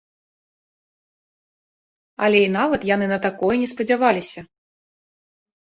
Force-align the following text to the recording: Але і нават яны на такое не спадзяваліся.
Але 2.25 2.37
і 2.47 2.49
нават 2.57 2.81
яны 2.95 3.05
на 3.13 3.19
такое 3.29 3.55
не 3.67 3.71
спадзяваліся. 3.75 4.39